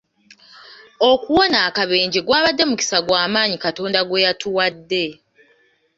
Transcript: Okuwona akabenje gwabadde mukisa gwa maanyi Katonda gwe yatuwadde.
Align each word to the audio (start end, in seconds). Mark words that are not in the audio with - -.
Okuwona 1.11 1.57
akabenje 1.67 2.19
gwabadde 2.27 2.63
mukisa 2.69 2.99
gwa 3.07 3.21
maanyi 3.33 3.57
Katonda 3.65 3.99
gwe 4.07 4.23
yatuwadde. 4.25 5.05